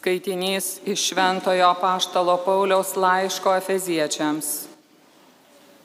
Skaitinys 0.00 0.80
iš 0.88 1.02
Šventojo 1.08 1.74
Paštalo 1.80 2.36
Pauliaus 2.44 2.94
laiško 2.96 3.52
Efeziečiams. 3.58 4.46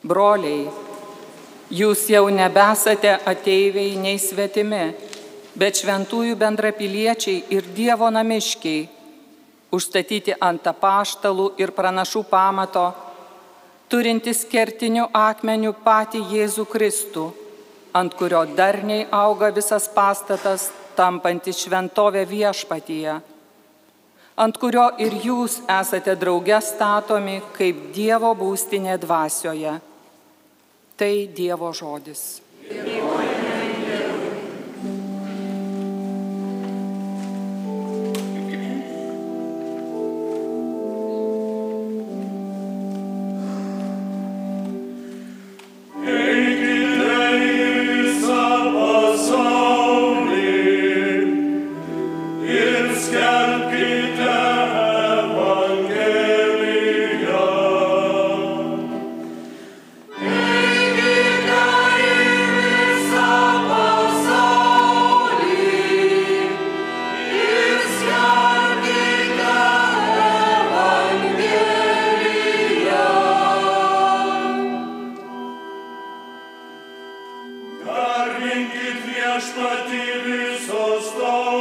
Broliai, 0.08 0.70
jūs 1.68 2.06
jau 2.14 2.30
nebesate 2.32 3.12
ateiviai 3.12 3.98
nei 4.00 4.16
svetimi, 4.16 4.86
bet 5.60 5.82
šventųjų 5.82 6.40
bendrapiliečiai 6.40 7.44
ir 7.58 7.68
Dievo 7.76 8.08
namiškiai, 8.16 8.88
užstatyti 9.76 10.40
ant 10.40 10.72
apaštalų 10.72 11.52
ir 11.60 11.76
pranašų 11.76 12.24
pamato, 12.32 12.88
turintis 13.92 14.48
kertinių 14.48 15.12
akmenių 15.12 15.76
patį 15.84 16.24
Jėzų 16.38 16.70
Kristų, 16.72 17.28
ant 17.92 18.16
kurio 18.16 18.48
darniai 18.56 19.10
auga 19.12 19.52
visas 19.52 19.92
pastatas, 19.92 20.72
tampantis 20.96 21.66
šventovė 21.68 22.30
viešpatyje 22.32 23.22
ant 24.36 24.58
kurio 24.60 24.88
ir 25.00 25.16
jūs 25.24 25.62
esate 25.72 26.16
drauge 26.20 26.58
statomi 26.64 27.40
kaip 27.56 27.92
Dievo 27.96 28.34
būstinė 28.38 28.98
dvasioje. 29.02 29.78
Tai 30.96 31.14
Dievo 31.36 31.72
žodis. 31.76 32.45
Garbink 77.86 78.74
viešpatį 79.06 80.06
visos 80.26 81.12
tos. 81.20 81.55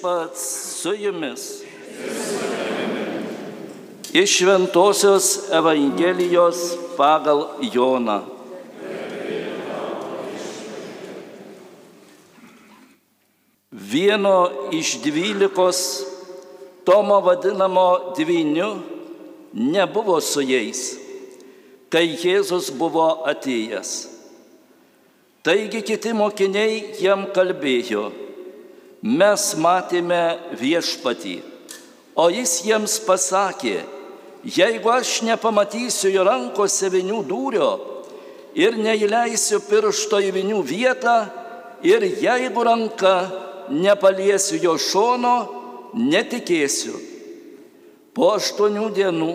Viešpats 0.00 0.80
su 0.82 0.94
jumis. 0.94 1.62
Iš 4.12 4.38
Šventojios 4.38 5.50
Evangelijos 5.52 6.76
pagal 6.96 7.48
Joną. 7.72 8.20
Vieno 13.70 14.50
iš 14.72 14.98
dvylikos, 15.02 16.06
Tomo 16.84 17.20
vadinamo 17.20 18.14
dvyniu, 18.16 18.78
nebuvo 19.52 20.20
su 20.20 20.40
jais, 20.40 20.96
kai 21.92 22.16
Jėzus 22.16 22.72
buvo 22.72 23.22
atėjęs. 23.28 24.08
Taigi 25.44 25.82
kiti 25.84 26.14
mokiniai 26.16 26.96
jam 27.04 27.28
kalbėjo 27.36 28.08
mes 29.02 29.44
matėme 29.56 30.22
viešpatį. 30.60 31.36
O 32.20 32.28
jis 32.32 32.60
jiems 32.66 32.98
pasakė, 33.06 33.80
jeigu 34.44 34.90
aš 34.92 35.20
nepamatysiu 35.24 36.10
jo 36.12 36.24
rankose 36.26 36.90
vinių 36.92 37.22
dūrio 37.28 37.70
ir 38.58 38.76
neįleisiu 38.76 39.60
piršto 39.68 40.20
į 40.20 40.32
vinių 40.34 40.60
vietą 40.66 41.16
ir 41.86 42.04
jeigu 42.04 42.64
ranka 42.66 43.14
nepaliesiu 43.70 44.58
jo 44.60 44.76
šono, 44.76 45.36
netikėsiu. 45.94 46.98
Po 48.14 48.34
aštuonių 48.36 48.88
dienų 48.94 49.32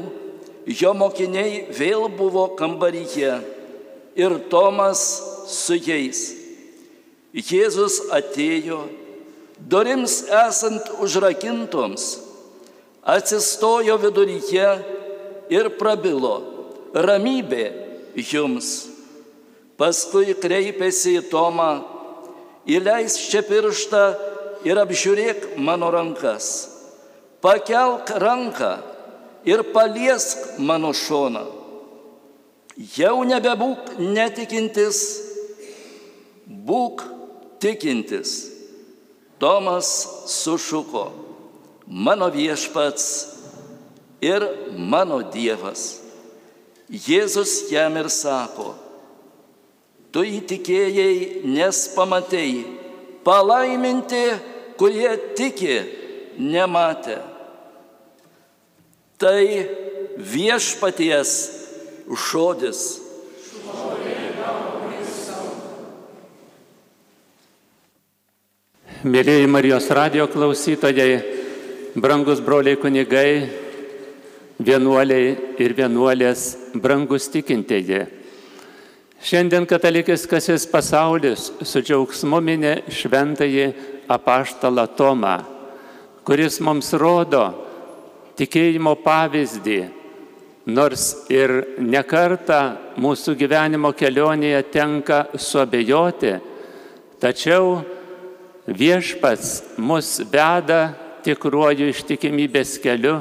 jo 0.67 0.91
mokiniai 0.97 1.65
vėl 1.73 2.09
buvo 2.11 2.49
kambaryje 2.59 3.37
ir 4.19 4.37
Tomas 4.51 5.05
su 5.47 5.77
jais. 5.79 6.27
Jėzus 7.35 7.99
atėjo, 8.15 8.85
durims 9.59 10.23
esant 10.29 10.89
užrakintoms, 10.99 12.19
atsistojo 13.05 13.97
viduryje 14.01 14.69
ir 15.53 15.69
prabilo, 15.79 16.35
ramybė 16.93 17.65
jums. 18.15 18.91
Paskui 19.75 20.31
kreipėsi 20.39 21.17
į 21.19 21.25
Tomą, 21.27 21.83
įleis 22.65 23.17
čia 23.27 23.43
pirštą 23.43 24.03
ir 24.65 24.79
apžiūrėk 24.79 25.57
mano 25.59 25.91
rankas. 25.91 26.71
Pakelk 27.43 28.09
ranką 28.23 28.71
ir 29.45 29.61
paliesk 29.75 30.55
mano 30.57 30.93
šoną. 30.95 31.43
Jau 32.95 33.21
nebebūk 33.27 33.99
netikintis, 33.99 35.03
būk 36.47 37.03
tikintis. 37.63 38.54
Tomas 39.39 39.87
sušuko, 40.31 41.11
mano 41.87 42.29
viešpats 42.31 43.05
ir 44.23 44.45
mano 44.77 45.19
Dievas. 45.33 46.01
Jėzus 46.89 47.71
jam 47.73 47.97
ir 47.97 48.11
sako, 48.13 48.75
tu 50.13 50.21
įtikėjai, 50.21 51.43
nes 51.49 51.79
pamatėjai, 51.95 52.65
palaiminti, 53.25 54.21
kurie 54.77 55.11
tiki, 55.35 55.79
nematė. 56.37 57.17
Tai 59.17 59.41
viešpaties 60.19 61.33
žodis. 62.29 63.04
Mėlyjei 69.05 69.45
Marijos 69.45 69.85
radio 69.93 70.23
klausytojai, 70.25 71.19
brangus 71.93 72.39
broliai 72.41 72.79
kunigai, 72.81 73.45
vienuoliai 74.57 75.35
ir 75.61 75.75
vienuolės, 75.77 76.45
brangus 76.73 77.27
tikintieji. 77.29 77.99
Šiandien 79.21 79.67
katalikiskasis 79.69 80.65
pasaulis 80.71 81.51
su 81.61 81.83
džiaugsmu 81.85 82.39
minė 82.41 82.73
šventąjį 82.89 83.67
apaštalą 84.09 84.87
Tomą, 84.97 85.37
kuris 86.25 86.57
mums 86.65 86.89
rodo 86.97 87.45
tikėjimo 88.41 88.95
pavyzdį, 89.05 89.81
nors 90.65 91.11
ir 91.29 91.53
nekarta 91.77 92.63
mūsų 92.97 93.37
gyvenimo 93.37 93.93
kelionėje 93.93 94.65
tenka 94.73 95.27
suabejoti, 95.37 96.39
tačiau 97.21 97.83
viešpats 98.67 99.77
mus 99.77 100.19
veda 100.31 100.93
tikruoju 101.25 101.89
ištikimybės 101.89 102.77
keliu 102.81 103.19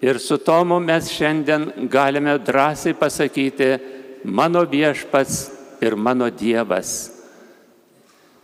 ir 0.00 0.18
su 0.22 0.38
Tomu 0.38 0.78
mes 0.80 1.10
šiandien 1.10 1.88
galime 1.90 2.38
drąsiai 2.38 2.94
pasakyti, 2.94 3.78
mano 4.24 4.64
viešpats 4.64 5.48
ir 5.82 5.96
mano 5.96 6.30
Dievas. 6.30 7.10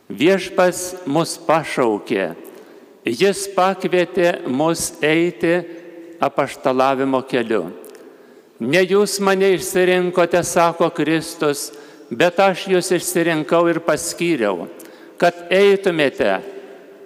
Viešpats 0.09 1.07
mus 1.07 1.39
pašaukė, 1.47 2.35
jis 3.05 3.47
pakvietė 3.57 4.45
mus 4.49 4.93
eiti 5.03 5.55
apaštalavimo 6.23 7.23
keliu. 7.29 7.65
Ne 8.61 8.85
jūs 8.85 9.19
mane 9.25 9.49
išsirinkote, 9.57 10.43
sako 10.45 10.91
Kristus, 10.95 11.71
bet 12.11 12.39
aš 12.41 12.69
jūs 12.71 12.93
išsirinkau 12.95 13.65
ir 13.73 13.81
paskyriau, 13.83 14.69
kad 15.21 15.47
eitumėte, 15.53 16.41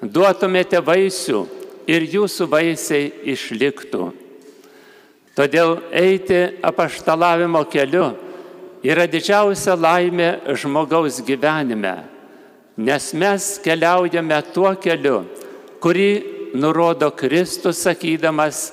duotumėte 0.02 0.80
vaisių 0.84 1.42
ir 1.88 2.06
jūsų 2.12 2.48
vaisiai 2.50 3.10
išliktų. 3.32 4.08
Todėl 5.38 5.76
eiti 5.94 6.40
apaštalavimo 6.66 7.62
keliu 7.70 8.08
yra 8.82 9.06
didžiausia 9.10 9.76
laimė 9.78 10.56
žmogaus 10.58 11.20
gyvenime, 11.26 11.94
nes 12.78 13.12
mes 13.14 13.46
keliaujame 13.62 14.38
tuo 14.54 14.72
keliu, 14.82 15.22
kurį 15.82 16.10
nurodo 16.58 17.10
Kristus 17.14 17.84
sakydamas, 17.86 18.72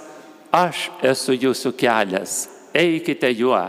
aš 0.54 0.90
esu 1.04 1.36
jūsų 1.36 1.74
kelias, 1.78 2.46
eikite 2.74 3.30
juo, 3.36 3.60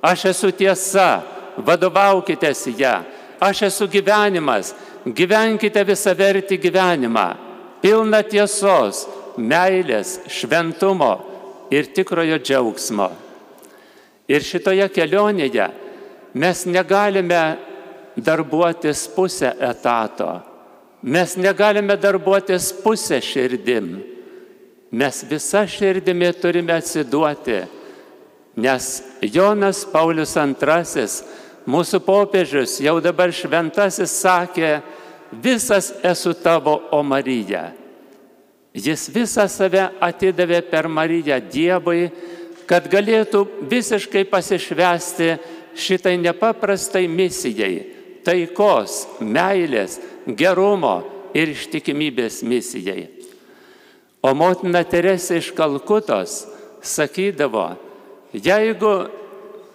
aš 0.00 0.30
esu 0.30 0.52
tiesa, 0.54 1.20
vadovaukitės 1.60 2.66
ją, 2.78 3.00
aš 3.40 3.66
esu 3.68 3.88
gyvenimas, 3.90 4.72
gyvenkite 5.06 5.84
visą 5.86 6.14
vertį 6.16 6.58
gyvenimą, 6.60 7.26
pilną 7.82 8.20
tiesos, 8.28 9.06
meilės, 9.40 10.18
šventumo 10.28 11.12
ir 11.72 11.88
tikrojo 11.94 12.38
džiaugsmo. 12.42 13.08
Ir 14.30 14.44
šitoje 14.46 14.86
kelionėje 14.94 15.66
mes 16.38 16.62
negalime 16.66 17.42
darbuotis 18.20 19.06
pusę 19.14 19.54
etato, 19.58 20.30
mes 21.02 21.36
negalime 21.40 21.96
darbuotis 21.96 22.70
pusę 22.84 23.20
širdim, 23.24 23.96
mes 24.90 25.24
visą 25.30 25.64
širdimi 25.66 26.32
turime 26.38 26.76
atsiduoti, 26.76 27.62
nes 28.60 28.88
Jonas 29.22 29.84
Paulius 29.88 30.36
II, 30.36 31.06
mūsų 31.68 32.00
popiežius, 32.04 32.78
jau 32.80 32.96
dabar 33.02 33.32
šventasis 33.32 34.12
sakė, 34.22 34.80
visas 35.32 35.92
esu 36.04 36.34
tavo, 36.34 36.76
o 36.90 37.02
Marija. 37.02 37.70
Jis 38.74 39.08
visą 39.10 39.48
save 39.50 39.88
atidavė 40.00 40.60
per 40.70 40.86
Mariją 40.88 41.40
Dievui, 41.42 42.10
kad 42.70 42.86
galėtų 42.86 43.42
visiškai 43.66 44.22
pasišvesti 44.30 45.32
šitai 45.74 46.14
nepaprastai 46.22 47.08
misijai- 47.10 47.86
taikos, 48.26 49.06
meilės, 49.20 49.98
gerumo 50.26 51.02
ir 51.34 51.48
ištikimybės 51.48 52.42
misijai. 52.42 53.08
O 54.22 54.34
motina 54.34 54.84
Teresė 54.84 55.38
iš 55.38 55.50
Kalkutos 55.52 56.46
sakydavo, 56.82 57.76
jeigu 58.32 59.10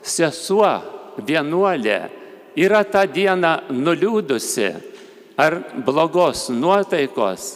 sesuo 0.02 0.95
vienuolė 1.18 2.00
yra 2.56 2.84
tą 2.84 3.06
dieną 3.12 3.54
nuliūdusi 3.72 4.70
ar 5.38 5.60
blogos 5.86 6.48
nuotaikos, 6.50 7.56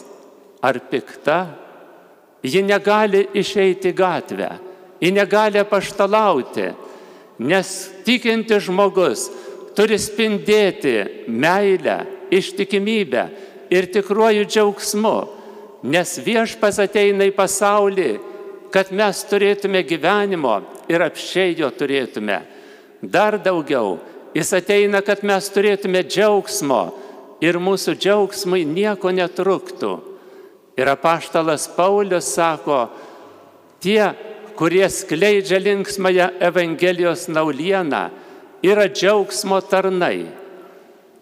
ar 0.60 0.76
pikta, 0.90 1.38
ji 2.44 2.60
negali 2.64 3.26
išeiti 3.36 3.92
gatvę 3.96 4.50
ji 5.00 5.10
negali 5.12 5.64
paštalauti, 5.64 6.70
nes 7.38 7.68
tikinti 8.04 8.58
žmogus 8.60 9.28
turi 9.76 9.96
spindėti 9.98 11.26
meilę, 11.26 12.02
ištikimybę 12.30 13.22
ir 13.72 13.88
tikruoju 13.94 14.44
džiaugsmu, 14.44 15.16
nes 15.88 16.18
viešpas 16.20 16.82
ateina 16.84 17.24
į 17.24 17.32
pasaulį, 17.34 18.10
kad 18.70 18.92
mes 18.92 19.24
turėtume 19.26 19.80
gyvenimo 19.88 20.60
ir 20.90 21.02
apšiai 21.02 21.56
jo 21.58 21.70
turėtume. 21.72 22.42
Dar 23.02 23.38
daugiau, 23.40 23.98
jis 24.36 24.52
ateina, 24.56 25.00
kad 25.02 25.24
mes 25.24 25.48
turėtume 25.52 26.02
džiaugsmo 26.04 26.82
ir 27.40 27.56
mūsų 27.56 27.96
džiaugsmui 27.96 28.66
nieko 28.68 29.12
netruktų. 29.14 29.92
Ir 30.76 30.88
apaštalas 30.92 31.66
Paulius 31.76 32.28
sako, 32.36 32.88
tie 33.80 34.12
kurie 34.56 34.88
skleidžia 34.92 35.58
linksmąją 35.58 36.28
Evangelijos 36.40 37.28
naulieną, 37.28 38.10
yra 38.62 38.84
džiaugsmo 38.88 39.60
tarnai. 39.64 40.28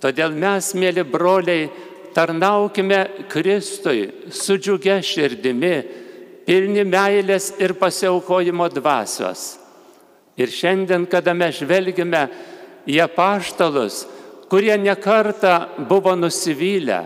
Todėl 0.03 0.35
mes, 0.35 0.73
mėly 0.75 1.05
broliai, 1.07 1.69
tarnaukime 2.15 3.27
Kristui 3.31 4.09
su 4.35 4.59
džiugia 4.59 4.99
širdimi, 5.03 5.77
pilni 6.47 6.83
meilės 6.83 7.53
ir 7.63 7.75
pasiaukojimo 7.79 8.67
dvasios. 8.75 9.68
Ir 10.39 10.53
šiandien, 10.55 11.07
kada 11.11 11.35
mes 11.35 11.59
žvelgime 11.59 12.29
į 12.87 13.01
apaštalus, 13.03 14.05
kurie 14.49 14.77
nekarta 14.81 15.69
buvo 15.89 16.15
nusivylę 16.17 17.01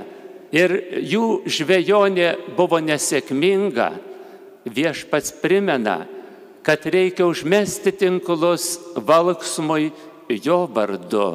ir 0.52 0.74
jų 1.00 1.26
žvejonė 1.48 2.28
buvo 2.56 2.78
nesėkminga, 2.84 3.88
viešpats 4.68 5.32
primena, 5.42 6.02
kad 6.62 6.84
reikia 6.86 7.26
užmesti 7.26 7.94
tinklus 7.98 8.76
valksmui 8.94 9.90
jo 10.44 10.62
vardu. 10.70 11.28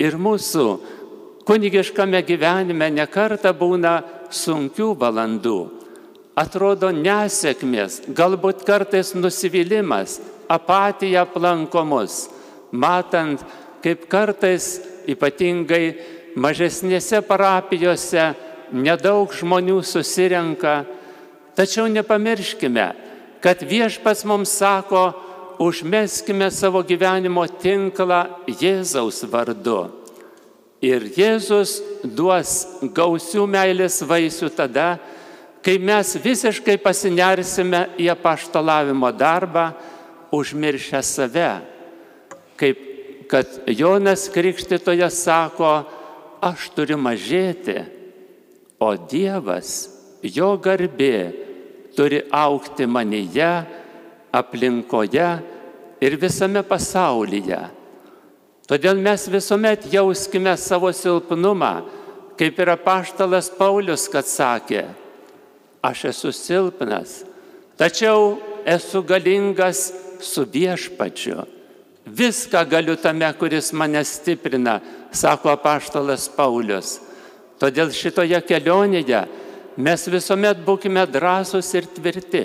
Ir 0.00 0.16
mūsų 0.16 0.66
kunigiškame 1.48 2.20
gyvenime 2.24 2.88
nekarta 2.94 3.52
būna 3.56 4.00
sunkių 4.30 4.92
valandų. 5.00 5.58
Atrodo 6.38 6.92
nesėkmės, 6.94 8.04
galbūt 8.16 8.62
kartais 8.64 9.10
nusivylimas, 9.18 10.20
apatija 10.50 11.24
aplanko 11.24 11.84
mus, 11.86 12.24
matant, 12.72 13.42
kaip 13.84 14.06
kartais 14.10 14.78
ypatingai 15.08 15.84
mažesnėse 16.38 17.22
parapijose 17.26 18.30
nedaug 18.72 19.32
žmonių 19.34 19.80
susirenka, 19.86 20.84
tačiau 21.58 21.88
nepamirškime, 21.90 22.86
kad 23.42 23.62
viešpats 23.66 24.26
mums 24.28 24.52
sako, 24.60 25.10
užmeskime 25.60 26.48
savo 26.50 26.82
gyvenimo 26.86 27.44
tinklą 27.60 28.22
Jėzaus 28.48 29.24
vardu. 29.28 29.90
Ir 30.80 31.04
Jėzus 31.12 31.76
duos 32.00 32.80
gausių 32.80 33.44
meilės 33.44 33.98
vaisių 34.00 34.48
tada, 34.56 34.94
kai 35.60 35.76
mes 35.76 36.14
visiškai 36.24 36.78
pasinersime 36.80 37.82
į 38.00 38.08
apaštalavimo 38.14 39.10
darbą, 39.12 39.66
užmiršę 40.32 41.02
save. 41.02 41.60
Kaip 42.56 42.90
kad 43.30 43.46
Jonas 43.66 44.28
Krikštitojas 44.28 45.22
sako, 45.22 45.84
aš 46.42 46.70
turiu 46.74 46.96
mažėti, 46.98 47.84
o 48.82 48.90
Dievas, 48.96 49.86
jo 50.24 50.56
garbė, 50.58 51.30
turi 51.94 52.24
aukti 52.32 52.88
manyje, 52.90 53.52
aplinkoje 54.34 55.28
ir 56.02 56.16
visame 56.18 56.64
pasaulyje. 56.66 57.60
Todėl 58.66 58.98
mes 59.02 59.28
visuomet 59.30 59.86
jauskime 59.92 60.56
savo 60.58 60.90
silpnumą, 60.94 61.72
kaip 62.38 62.58
ir 62.58 62.74
apaštalas 62.74 63.50
Paulius, 63.54 64.08
kad 64.10 64.26
sakė, 64.26 64.88
aš 65.86 66.06
esu 66.10 66.34
silpnas, 66.34 67.20
tačiau 67.78 68.38
esu 68.66 69.02
galingas 69.06 69.90
su 70.22 70.44
viešpačiu. 70.44 71.44
Viską 72.06 72.64
galiu 72.68 72.96
tame, 72.96 73.28
kuris 73.38 73.72
mane 73.72 74.04
stiprina, 74.04 74.80
sako 75.12 75.52
apaštalas 75.52 76.28
Paulius. 76.36 76.98
Todėl 77.60 77.92
šitoje 77.92 78.40
kelionėje 78.48 79.20
mes 79.76 80.06
visuomet 80.08 80.64
būkime 80.64 81.04
drąsūs 81.06 81.68
ir 81.76 81.88
tvirti. 81.96 82.44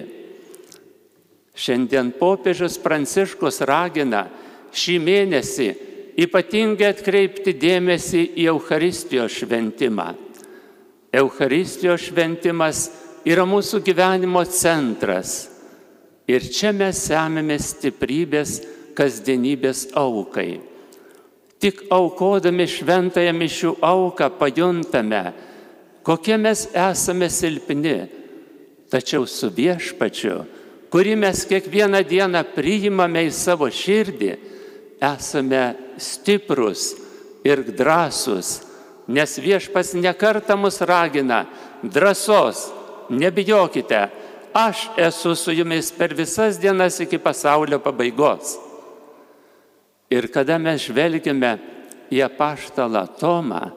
Šiandien 1.55 2.11
popiežius 2.19 2.75
Pranciškus 2.83 3.61
ragina 3.63 4.25
šį 4.75 4.97
mėnesį 4.99 5.69
ypatingai 6.19 6.91
atkreipti 6.91 7.55
dėmesį 7.59 8.21
į 8.39 8.49
Euharistijos 8.51 9.39
šventimą. 9.39 10.11
Euharistijos 11.15 12.09
šventimas 12.09 12.85
yra 13.27 13.45
mūsų 13.47 13.81
gyvenimo 13.85 14.43
centras. 14.51 15.54
Ir 16.25 16.45
čia 16.49 16.71
mes 16.73 16.97
semėme 17.05 17.57
stiprybės 17.61 18.57
kasdienybės 18.97 19.91
aukai. 19.97 20.57
Tik 21.61 21.85
aukodami 21.93 22.65
šventąją 22.69 23.33
mišių 23.35 23.71
auką 23.85 24.29
pajuntame, 24.39 25.23
kokie 26.05 26.37
mes 26.37 26.67
esame 26.73 27.29
silpni. 27.29 27.97
Tačiau 28.89 29.25
su 29.27 29.49
viešpačiu, 29.49 30.43
kurį 30.93 31.15
mes 31.19 31.41
kiekvieną 31.49 32.03
dieną 32.05 32.43
priimame 32.55 33.25
į 33.27 33.31
savo 33.33 33.67
širdį, 33.73 34.35
esame 35.01 35.63
stiprus 35.97 36.93
ir 37.45 37.63
drąsus, 37.65 38.61
nes 39.07 39.37
viešpas 39.41 39.93
nekarta 39.97 40.55
mus 40.57 40.79
ragina 40.81 41.45
drąsos, 41.83 42.69
nebijokite, 43.09 44.09
aš 44.55 44.89
esu 44.97 45.35
su 45.35 45.51
jumis 45.51 45.91
per 45.91 46.13
visas 46.15 46.59
dienas 46.59 46.99
iki 46.99 47.17
pasaulio 47.17 47.79
pabaigos. 47.79 48.55
Ir 50.09 50.31
kada 50.31 50.55
mes 50.57 50.85
žvelgime 50.87 51.57
į 52.07 52.21
apaštalą 52.23 53.01
Tomą, 53.19 53.73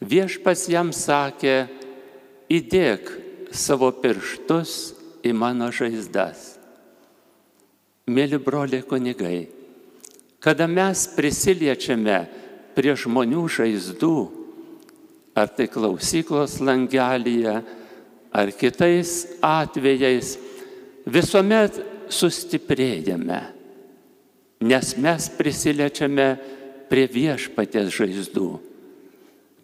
viešpas 0.00 0.64
jam 0.72 0.88
sakė, 0.96 1.66
įdėk 2.48 3.10
savo 3.52 3.90
pirštus 3.92 4.94
į 5.20 5.34
mano 5.36 5.68
žaizdas. 5.68 6.56
Mėly 8.08 8.40
broliai 8.40 8.80
kunigai, 8.88 9.50
kada 10.40 10.64
mes 10.64 11.04
prisiliečiame 11.12 12.18
prie 12.72 12.96
žmonių 12.96 13.44
žaizdų, 13.52 14.16
ar 15.36 15.52
tai 15.52 15.68
klausyklos 15.68 16.56
langelyje, 16.64 17.60
ar 18.32 18.50
kitais 18.56 19.26
atvejais, 19.44 20.36
visuomet 21.06 21.78
sustiprėjame, 22.12 23.40
nes 24.62 24.92
mes 24.96 25.28
prisiliečiame 25.36 26.28
prie 26.90 27.06
viešpatės 27.12 27.92
žaizdų. 27.92 28.50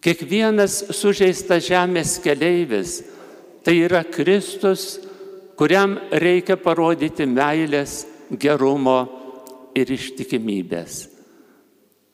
Kiekvienas 0.05 0.81
sužeistas 0.95 1.67
žemės 1.67 2.19
keleivis 2.23 3.01
tai 3.67 3.81
yra 3.83 4.05
Kristus, 4.07 4.99
kuriam 5.59 5.97
reikia 6.15 6.57
parodyti 6.61 7.27
meilės, 7.27 8.05
gerumo 8.31 9.01
ir 9.77 9.91
ištikimybės. 9.91 11.09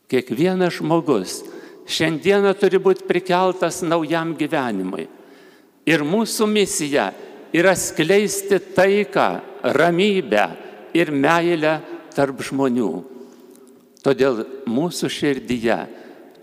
Kiekvienas 0.08 0.78
žmogus 0.78 1.42
šiandieną 1.90 2.54
turi 2.56 2.80
būti 2.80 3.04
prikeltas 3.08 3.82
naujam 3.84 4.32
gyvenimui. 4.38 5.08
Ir 5.85 6.05
mūsų 6.07 6.47
misija 6.49 7.11
yra 7.55 7.75
skleisti 7.76 8.59
taiką, 8.75 9.29
ramybę 9.76 10.47
ir 10.97 11.11
meilę 11.12 11.79
tarp 12.14 12.41
žmonių. 12.45 12.93
Todėl 14.05 14.43
mūsų 14.69 15.09
širdyje 15.12 15.79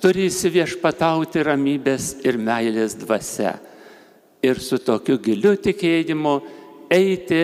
turi 0.01 0.27
įsiviešpatauti 0.29 1.43
ramybės 1.45 2.15
ir 2.25 2.39
meilės 2.41 2.95
dvasia. 2.97 3.57
Ir 4.41 4.57
su 4.57 4.79
tokiu 4.81 5.19
giliu 5.21 5.53
tikėjimu 5.61 6.35
eiti 6.89 7.43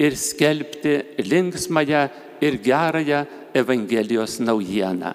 ir 0.00 0.16
skelbti 0.16 0.94
linksmąją 1.20 2.08
ir 2.40 2.56
gerąją 2.64 3.24
Evangelijos 3.54 4.38
naujieną. 4.40 5.12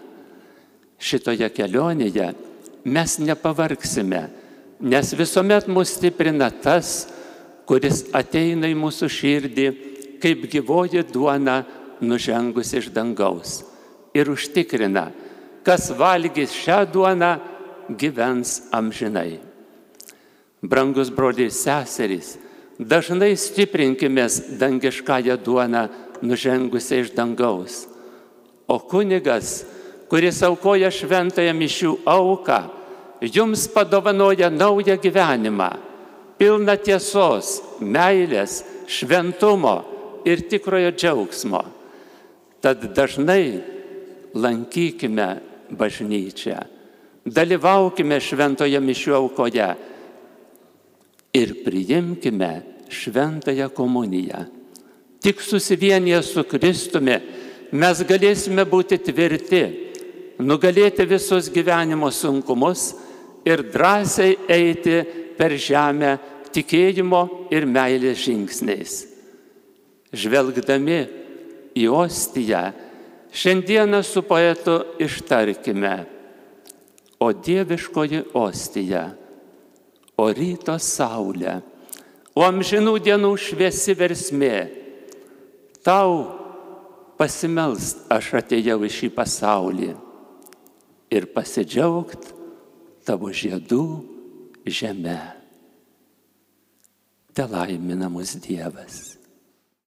Šitoje 0.99 1.49
kelionėje 1.53 2.29
mes 2.85 3.17
nepavargsime, 3.19 4.21
nes 4.83 5.13
visuomet 5.15 5.67
mus 5.71 5.95
stiprina 5.95 6.49
tas, 6.51 7.07
kuris 7.63 8.03
ateina 8.11 8.67
į 8.67 8.75
mūsų 8.75 9.07
širdį 9.07 9.67
kaip 10.19 10.43
gyvoji 10.51 11.05
duona 11.07 11.61
nužengus 12.03 12.73
iš 12.75 12.89
dangaus 12.91 13.61
ir 14.13 14.29
užtikrina, 14.29 15.07
kas 15.63 15.87
valgys 15.95 16.51
šią 16.53 16.83
duoną, 16.91 17.31
gyvens 17.99 18.61
amžinai. 18.71 19.39
Brangus 20.63 21.09
broliai 21.11 21.51
seserys, 21.51 22.37
dažnai 22.79 23.33
stiprinkimės 23.39 24.59
dangiškąją 24.59 25.39
duoną 25.43 25.87
nužengusią 26.23 27.01
iš 27.03 27.11
dangaus. 27.15 27.83
O 28.67 28.79
kunigas, 28.79 29.63
kuris 30.11 30.39
aukoja 30.43 30.91
šventąją 30.91 31.55
mišių 31.57 31.91
auką, 32.07 32.61
jums 33.23 33.67
padovanoja 33.67 34.49
naują 34.49 34.97
gyvenimą, 34.97 35.69
pilną 36.37 36.75
tiesos, 36.77 37.61
meilės, 37.79 38.63
šventumo 38.87 39.77
ir 40.25 40.43
tikrojo 40.49 40.91
džiaugsmo. 40.91 41.63
Tad 42.63 42.83
dažnai 42.95 43.61
lankykime 44.33 45.29
bažnyčią, 45.71 46.57
dalyvaukime 47.25 48.19
šventoje 48.19 48.79
mišių 48.79 49.15
aukoje 49.19 49.69
ir 51.33 51.55
priimkime 51.63 52.51
šventąją 52.89 53.69
komuniją. 53.69 54.45
Tik 55.23 55.41
susivienyje 55.41 56.19
su 56.23 56.43
Kristumi 56.43 57.15
mes 57.71 58.03
galėsime 58.03 58.65
būti 58.67 58.99
tvirti, 58.99 59.63
nugalėti 60.43 61.05
visus 61.07 61.47
gyvenimo 61.53 62.11
sunkumus 62.11 62.91
ir 63.45 63.63
drąsiai 63.73 64.37
eiti 64.49 65.01
per 65.37 65.55
žemę 65.59 66.17
tikėjimo 66.53 67.23
ir 67.53 67.65
meilės 67.67 68.21
žingsniais. 68.23 68.95
Žvelgdami 70.13 70.99
į 71.73 71.87
ostiją, 71.89 72.67
šiandieną 73.33 74.03
su 74.05 74.21
poetu 74.27 74.77
ištarkime, 75.01 75.95
o 77.19 77.31
dieviškoji 77.33 78.21
ostija, 78.37 79.07
o 80.17 80.29
ryto 80.29 80.75
saulė, 80.77 81.57
o 82.37 82.45
amžinų 82.45 82.97
dienų 83.01 83.33
šviesi 83.41 83.95
versmė 83.97 84.57
tau 85.85 86.23
pasimelst 87.19 88.05
aš 88.11 88.33
atėjau 88.41 88.79
į 88.85 88.91
šį 88.97 89.09
pasaulį 89.15 89.91
ir 91.13 91.27
pasidžiaugt 91.33 92.32
tavo 93.05 93.31
žiedų 93.33 93.83
žemę. 94.65 95.17
Te 97.33 97.45
laimina 97.49 98.09
mus 98.13 98.35
Dievas. 98.43 99.12